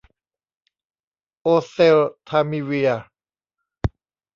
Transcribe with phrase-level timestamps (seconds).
[1.41, 1.97] โอเซล
[2.27, 3.01] ทามิเวียร์